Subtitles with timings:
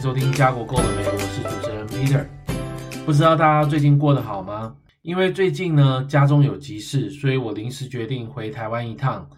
[0.00, 1.04] 收听家国够了没？
[1.04, 2.24] 我是主持人 Peter。
[3.04, 4.74] 不知道大家最近过得好吗？
[5.02, 9.28] 因为最近呢，家中有急事，所以我临时决定回台湾一趟。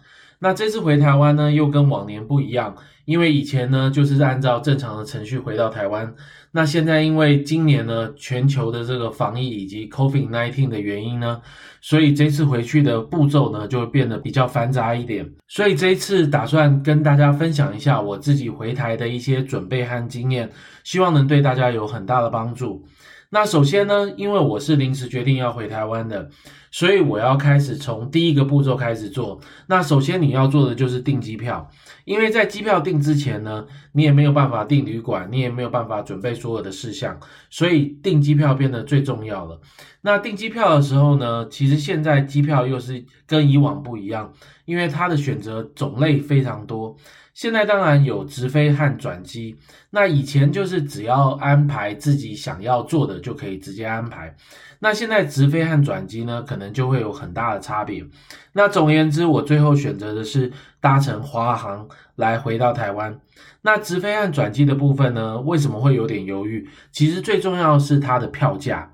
[0.43, 2.75] 那这次回台湾呢，又跟往年不一样，
[3.05, 6.13] 因为以前呢，就是按照正常的程序回到台湾。
[6.51, 11.41] 那现在因为今年呢，全球的这个防疫以及 COVID-19 的原因呢，
[11.79, 15.25] 所以这次回去的步骤呢，就会变得比较繁杂一点。
[15.47, 20.49] 所以这一次打算跟大家分享一下我自己回台的一些准备和经验，
[20.83, 22.85] 希望能对大家有很大的帮助。
[23.29, 26.29] 那首先呢，因为我是临时决定要回台湾的，
[26.73, 29.39] 所以我要开始从第一个步骤开始做。
[29.67, 31.69] 那首先你要做的就是订机票，
[32.03, 37.19] 因为在机票订之前呢，你也没有办法订旅馆，你也没有办法准备所有的事项，
[37.51, 39.61] 所以订机票变得最重要了。
[40.01, 44.33] 那订机票的时候呢，其实现在机票又是跟以往不一样，
[44.65, 46.97] 因为它的选择种类非常多。
[47.35, 49.55] 现在当然有直飞和转机，
[49.89, 54.35] 那以前就是只要安排自己想要做的就可以直接安排。
[54.77, 58.05] 那现在直飞和转机呢，可能就会有很大的差别。
[58.51, 63.19] 那总而言之，我最后选择的是搭乘华航来回到台湾。
[63.61, 66.69] 那直飞和转机的部分呢，为什么会有点犹豫？
[66.91, 68.91] 其实最重要的是它的票价。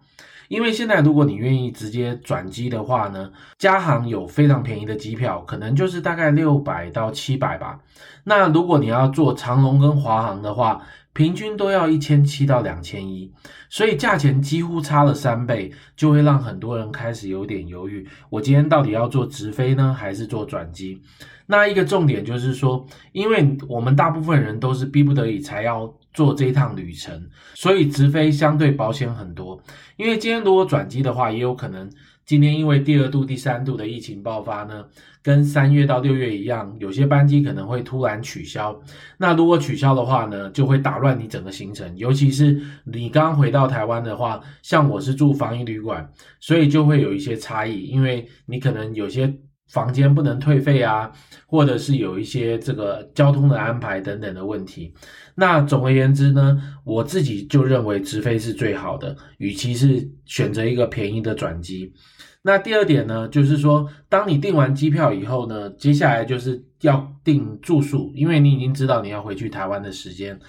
[0.47, 7.79] 因为现在如果你愿意直接转机的话呢，加航有非常便宜的机票，可能就是大概六百到七百吧。
[8.23, 10.81] 那如果你要坐长龙跟华航的话，
[11.13, 13.31] 平均都要一千七到两千一，
[13.69, 18.07] 所以价钱几乎差了三倍，就会让很多人开始有点犹豫。
[18.29, 21.01] 我今天到底要做直飞呢，还是坐转机？
[21.45, 29.59] 那一个重点就是说，因为我们大部分人都是逼不得已才要做这一趟旅程，所以直飞相对保险很多。
[29.97, 31.89] 因为今天如果转机的话，也有可能
[32.29, 34.85] 今天因为第二度、第三度的疫情爆发呢，
[35.23, 38.79] 跟三月到六月一样，有些班机可能会突然取消。
[39.17, 41.91] 那如果取消的话呢，就会打乱你整个行程。
[41.97, 46.07] 尤其是你刚回到台湾的话，像我是住防疫旅馆，
[46.39, 49.35] 所以就会有一些差异，因为你可能有些。
[49.69, 51.11] 房间不能退费啊，
[51.45, 54.91] 或者是有一些这个交通的安排等等的问题。
[55.35, 61.93] 那总而言之呢，我自己就认为直飞是最好的，与其是选择一个便宜的转机。
[62.41, 70.39] 那第二点呢，就是说，当你订完机票以后呢，接下来就是要订住宿，因为你已经知道你要回去台湾的时间。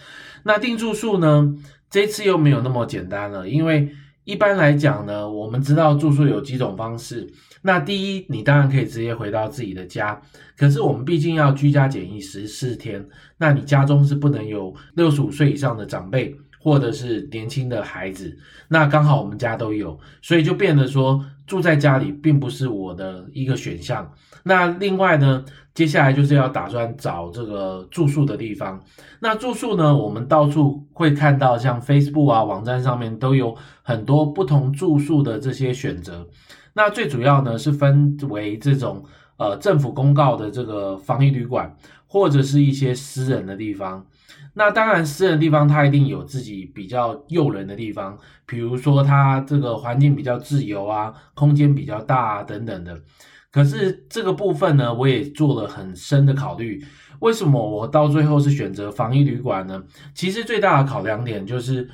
[0.44, 1.52] 那订住宿呢，
[1.90, 3.90] 这次又没有那么简单了，因为
[4.24, 7.28] 一般来讲呢，我们知道住宿有几种方式。
[7.62, 10.22] 那第一，你当然可以直接回到自己的家，
[10.56, 13.04] 可是我们毕竟要居家检疫十四天，
[13.36, 18.34] 那你家中是不能有六十五岁以上的长辈或者是年轻的孩子。
[18.68, 24.08] 那刚好我们家都有，所以就变得说住在家里并不是我的一个选项。
[24.44, 25.44] 那另外呢，
[25.74, 28.80] 接下来就是要打算找这个住宿的地方。
[29.18, 36.24] 那住宿呢，我们到处会看到，像 Facebook 啊网站上面都有很多不同住宿的这些选择。
[36.72, 39.04] 那最主要呢是分为这种
[39.36, 44.06] 呃政府公告的这个防疫旅馆，或者是一些私人的地方。
[44.54, 53.00] 那当然私人地方它一定有自己比较诱人的地方，比如说它这个环境比较自由啊，空间比较大啊等等的。
[53.52, 56.84] 可是这个部分呢，我也做了很深的考虑。
[57.20, 59.82] 为什么我到最后是选择防疫旅馆呢？
[60.14, 61.88] 其实最大的考量点就是。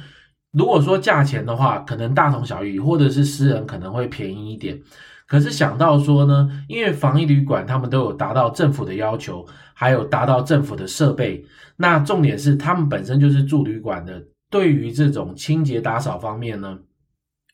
[0.53, 4.81] 如果说价钱的话，可能大同小异，或者是私人可能会便宜一点。
[5.27, 11.45] 可是想到说呢，因为防疫旅馆他们都有达到政府的要求，还有达到政府的设备，
[11.77, 16.79] 那重点是他们本身就是住旅馆的，对于这种清洁打扫方面呢，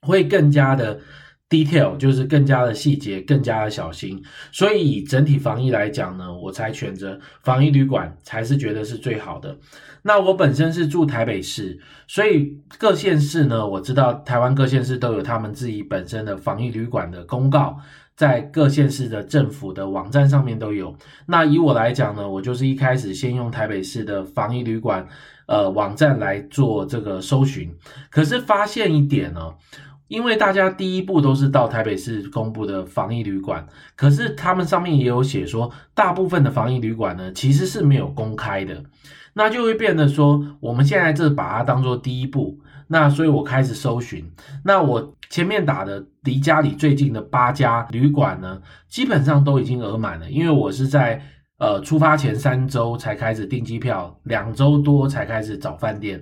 [0.02, 1.00] 会更加的。
[1.52, 9.54] Detail 就是更加的细节，更加的小心，所以以整体防疫来讲呢，我才选择防疫旅馆才是觉得是最好的。
[10.02, 11.78] 那我本身是住台北市，
[12.08, 17.76] 所以各县市呢，我知道台湾各县市都有他们自己本身的防疫旅馆的公告，
[18.16, 20.96] 在各县市的政府的网站上面都有。
[21.26, 25.06] 那以我来讲呢，我就是一开始先用台北市的防疫旅馆
[25.46, 27.70] 呃网站来做这个搜寻，
[28.10, 29.52] 可是发现一点呢。
[30.12, 33.66] 因为大家第一步都是到台北市公布的防疫旅馆，
[33.96, 38.84] 可是他们上面也有写说，大部分的防疫旅馆呢，其实是没有公开的，
[39.32, 44.30] 那就会变得说，我们现在这把它当做第一步，那所以我开始搜寻，
[44.66, 48.60] 那我前面打的离家里最近的八家旅馆呢，
[48.90, 51.22] 基本上都已经额满了，因为我是在
[51.56, 56.20] 呃出发前三周才开始订机票，两周多才开始找饭店。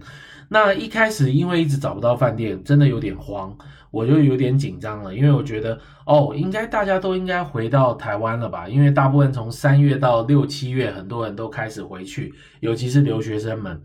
[0.52, 3.56] 那一开始因为一直找不到饭店，真的有点慌。
[3.93, 5.76] 我就有点紧张了，因为我觉得
[6.06, 8.69] 哦，应该大家都应该回到台湾了吧？
[8.69, 13.81] 因为大部分从三月到六七月，很多人都开始回去，尤其是留学生们。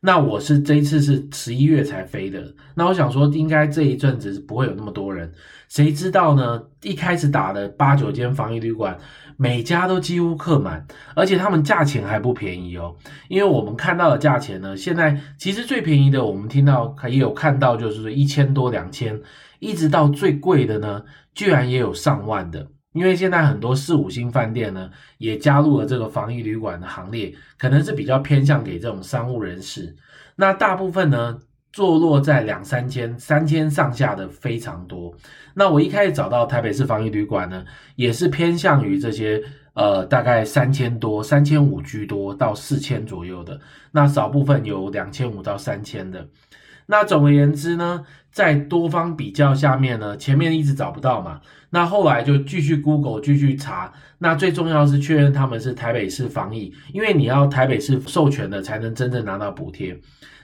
[0.00, 5.32] 那我是这一次是十一月才飞的，那我想说应该这一阵子不会有那么多人，
[5.68, 6.62] 谁知道呢？
[6.82, 8.96] 一开始打的八九间防疫旅馆，
[9.36, 12.94] 每家都几乎客满，而且他们价钱还不便宜哦。
[13.28, 19.20] 因为我们看到的价钱呢，现在其实最便宜的，我们听到也有看到，就是一千多两千，
[19.58, 21.02] 一直到最贵的呢，
[21.34, 22.68] 居然也有上万的。
[22.96, 29.94] 因为现在很多四五星饭店呢，也加入了这个防疫旅馆的行列，可能是比较偏向给这种商务人士。
[30.34, 31.38] 那大部分呢，
[31.72, 35.14] 坐落在两三千、三千上下的非常多。
[35.54, 37.64] 那我一开始找到台北市防疫旅馆呢，
[37.96, 39.42] 也是偏向于这些
[39.74, 43.60] 呃，大概三千多、三千五居多到四千左右的。
[43.92, 46.26] 那少部分有两千五到三千的。
[46.86, 51.40] 那总而言之呢，在多方比较下面呢，前面一直找不到嘛，
[51.70, 59.98] 那后来就继续 Google 继续查，那最重要是确认他们是台北市防疫，因为你要台北市授权的才能真正拿到补贴。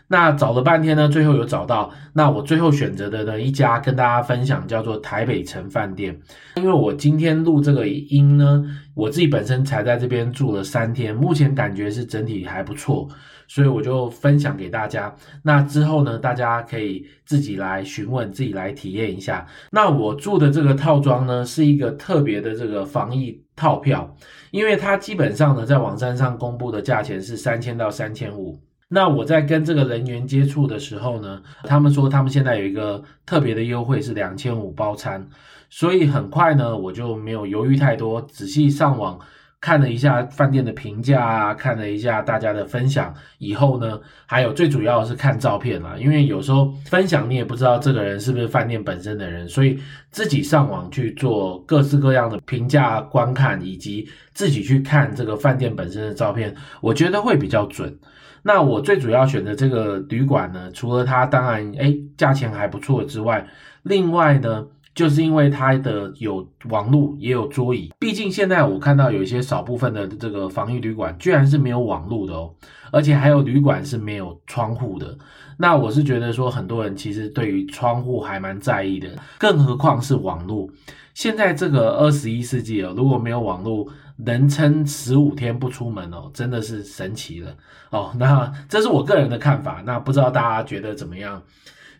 [0.09, 1.91] 那找了半天呢，最后有找到。
[2.13, 6.21] 那我最后选择的呢一家跟大家分享，叫做台北城饭店。
[6.57, 8.63] 因为我今天录这个音呢，
[8.95, 13.09] 我自己本身才在这边住了三天，目前感觉是整体还不错，
[13.53, 15.15] 所以我就分享给大家。
[15.43, 19.47] 那之后呢，大家可以自己来询问，自己来体验一下。
[19.71, 24.17] 那我住的这个套装呢，是一个特别的这个防疫套票，
[24.53, 28.59] 因为它基本上呢，在网站上公布的价钱是三千到三千五。
[28.89, 35.29] 那我在跟这个人员接触的时候呢，他们说他们现在有一个特别的优惠是两千五包餐，
[35.69, 39.19] 所以很快呢，我就没有犹豫太多，仔细上网
[39.63, 49.79] 看了一下饭店的评价啊，看了一下大家的分享以后呢，还有最主要的是看照片啦，因为有时候分享你也不知道这个人是不是饭店本身的人，所以
[50.11, 57.97] 自己上网去做各式各样的评价观看，以及自己去看这个饭店本身的照片，我觉得会比较准。
[58.43, 63.47] 那我最主要选择这个旅馆呢，除了它当然诶价钱还不错之外，
[63.85, 67.93] 另外呢，就是因为它的有网络也有桌椅。
[67.99, 72.55] 毕竟现在我看到有一些少部分的这个防疫旅馆居然是没有网络的哦，
[72.91, 75.17] 而且还有旅馆是没有窗户的。
[75.59, 79.09] 那我是觉得说很多人其实对于窗户还蛮在意的，
[79.39, 80.69] 更何况是网络。
[81.15, 83.87] 现在这个二十一世纪哦，如果没有网络，
[84.17, 87.55] 能撑十五天不出门哦，真的是神奇了
[87.91, 88.13] 哦。
[88.17, 91.43] 那这是我个人的看法，那不知道大家觉得怎么样？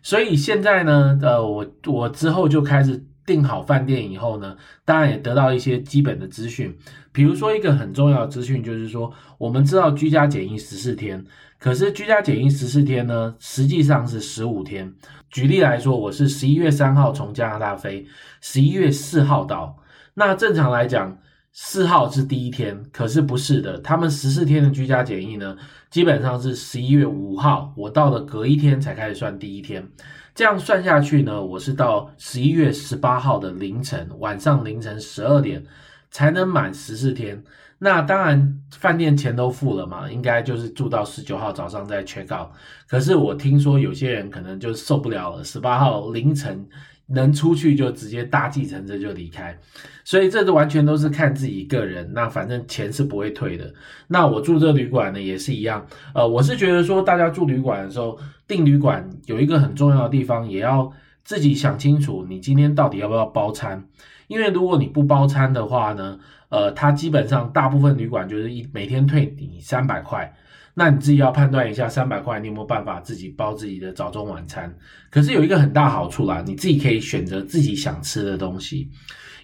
[0.03, 4.55] 所以现在呢，呃，我我之后就开始订好饭店以后呢，
[4.85, 6.75] 当然也得到一些基本的资讯，
[7.11, 11.25] 比如说一个很重要的资讯就是说，我们知道居家检疫十四天，
[11.57, 14.93] 可是居家检疫十四天呢，实际上是十五天。
[15.31, 18.05] 举例来说，我是十一月三号从加拿大飞，
[18.41, 19.77] 十一月四号到，
[20.13, 21.17] 那正常来讲。
[21.55, 25.55] 四号是第一天，可是不是的，他们十四天的居家检疫呢，
[25.91, 29.87] 基本上是十一月五号，我到了隔一天才开始算第一天，
[30.33, 35.63] 这样算下去呢，我是到十一月十八号的凌晨，晚上凌晨十二点
[36.09, 37.43] 才能满十四天。
[37.77, 42.49] 那当然，饭店钱都付了嘛，应该就是住到十九号早上再 check out。
[42.87, 46.67] 可是我听说有些人可能就受不了了，十八号凌晨。
[47.07, 49.57] 能出去就直接搭计程车就离开，
[50.03, 52.09] 所以这个完全都是看自己个人。
[52.13, 53.73] 那反正钱是不会退的。
[54.07, 55.85] 那我住这旅馆呢也是一样。
[56.15, 58.17] 呃，我是觉得说大家住旅馆的时候
[58.47, 60.91] 订旅馆有一个很重要的地方，也要
[61.23, 63.85] 自己想清楚你今天到底要不要包餐。
[64.27, 66.17] 因为如果你不包餐的话呢，
[66.49, 70.33] 呃，它基本上大部分旅馆就是一每天退你三百块。
[70.75, 74.75] 那你自己要判断一下，三百块你有没有办法自己包自己的早中晚餐？
[75.11, 78.89] 可是有一个很大好处啦，你自己可以选择自己想吃的东西，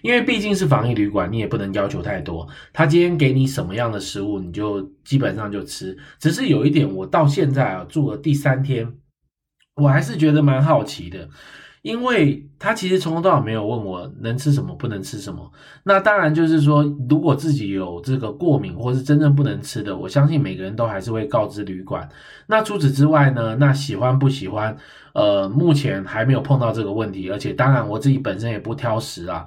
[0.02, 2.48] 因为毕竟是防疫旅馆，你也不能要求太多。
[2.72, 5.96] 他今天给你什么样的食物，你就基本上就吃。
[6.18, 8.92] 只是有一点，我到现在啊住了第三天，
[9.76, 11.28] 我还是觉得蛮好奇的。
[11.82, 15.50] 因为他其实从头到尾没有问我能吃什么不能吃什么，
[15.84, 22.06] 那当然就是说，如果自己有这个过敏或是真正不能吃的，我相信每个人都还是会告知旅馆。
[22.46, 24.76] 那除此之外呢，那喜欢不喜欢，
[25.14, 29.46] 呃，目前还没有碰到这个问题，而且当然我自己本身也不挑食啊。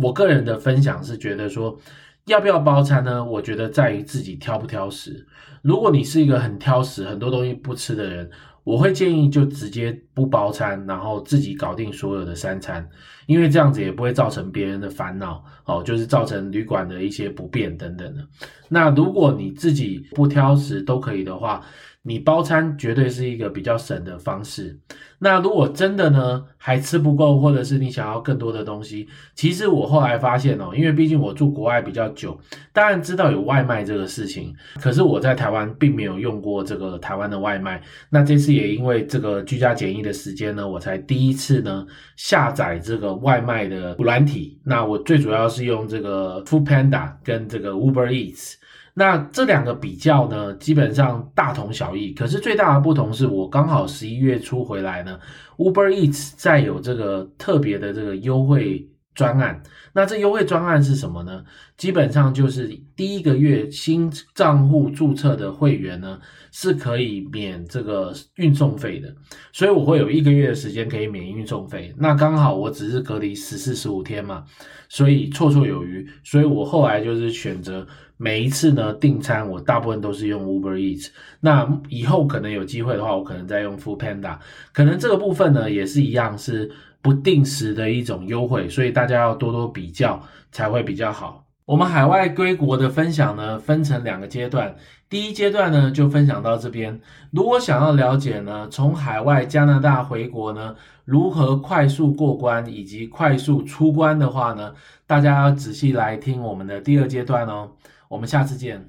[0.00, 1.78] 我个人的分享是觉得说，
[2.24, 3.22] 要不要包餐呢？
[3.22, 5.26] 我觉得在于自己挑不挑食。
[5.60, 8.30] 如果你是一个很挑食、很多东西不吃的人。
[8.64, 12.88] 我会建议就直接不包餐，然后自己搞定所有的三餐，
[13.26, 18.26] 因为这样子也不会造成别人的烦恼哦，就是造成旅馆的一些不便等等的。
[18.68, 21.62] 那如果你自己不挑食都可以的话，
[22.06, 24.78] 你包餐绝对是一个比较省的方式。
[25.18, 32.38] 那如果真的呢，还吃不够，或者是你想要更多的东西，其实我后来发现哦，因为毕竟我住国外比较久，
[32.74, 37.80] 当然知道有外卖这个事情，可是我在台湾并没有用过这个台湾的外卖。
[38.10, 44.60] 那这次也因为这个居家检疫的时间呢，我才第一次呢下载这个外卖的软体。
[44.62, 48.56] 那我最主要是用这个 Foodpanda 跟这个 Uber Eats。
[48.96, 52.12] 那这两个比较呢，基本上大同小异。
[52.12, 55.18] 可是最大的不同是我刚好十一月初回来呢
[55.56, 59.62] ，Uber Eats 再有这个特别的这个优惠专案。
[59.92, 61.44] 那这优惠专案是什么呢？
[61.76, 66.18] 基本上就是第一个月新账户注册的会员呢，
[66.50, 69.14] 是可以免这个运送费的。
[69.52, 71.94] 所以我会有一个月的时间可以免运送费。
[71.96, 74.44] 那刚好我只是隔离十四十五天嘛，
[74.88, 76.06] 所以绰绰有余。
[76.24, 77.86] 所以我后来就是选择。
[78.16, 81.08] 每一次呢订餐，我大部分都是用 Uber Eats。
[81.40, 84.38] 那以后可能有机会的话，我可能再用 Foodpanda。
[84.72, 86.70] 可能这个部分呢也是一样，是
[87.04, 90.18] 不定时的一种优惠，所以大家要多多比较
[90.50, 91.44] 才会比较好。
[91.66, 94.74] 我们海外归国的分享呢分成两个阶段，
[95.10, 96.98] 第一阶段呢就分享到这边。
[97.30, 104.72] 如果想要了解呢从海外加拿大回国呢如何快速过关以及快速出关的话呢，
[105.06, 107.70] 大家要仔细来听我们的第二阶段哦。
[108.08, 108.88] 我们下次见。